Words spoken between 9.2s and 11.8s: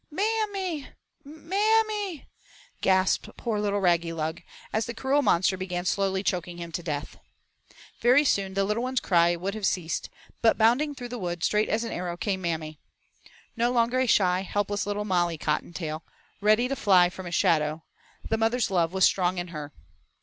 would have ceased, but bounding through the woods straight